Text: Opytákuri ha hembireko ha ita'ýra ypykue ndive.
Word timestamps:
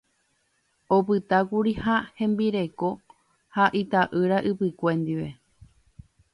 Opytákuri 0.95 1.73
ha 1.83 1.97
hembireko 2.21 2.89
ha 3.55 3.63
ita'ýra 3.83 4.37
ypykue 4.51 4.91
ndive. 5.01 5.29